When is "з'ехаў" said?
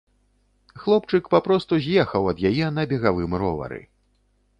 1.87-2.29